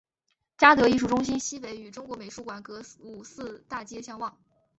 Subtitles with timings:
[0.57, 4.35] 嘉德艺术中心西北与中国美术馆隔五四大街相望。